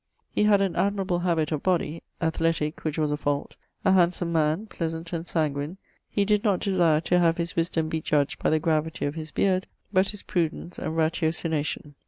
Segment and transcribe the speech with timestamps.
[0.31, 3.55] He had an admirable habit of body (athletique, which was a fault),
[3.85, 5.77] a handsome man, pleasant and sanguine;
[6.09, 9.29] he did not desire to have his wisdome be judged by the gravity of his
[9.29, 11.93] beard, but his prudence and ratiotination.